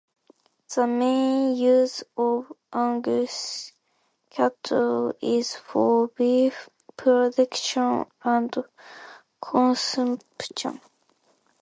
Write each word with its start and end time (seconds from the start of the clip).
The 0.73 0.87
main 0.87 1.55
use 1.55 2.03
of 2.17 2.51
Angus 2.73 3.71
cattle 4.31 5.13
is 5.21 5.55
for 5.55 6.07
beef 6.07 6.71
production 6.97 8.07
and 8.23 8.57
consumption. 9.39 10.81